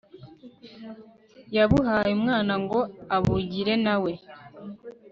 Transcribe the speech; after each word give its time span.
yabuhaye 1.55 2.11
Umwana 2.17 2.53
ngo 2.63 2.79
abugire 3.15 3.73
na 3.85 3.95
we 4.03 4.13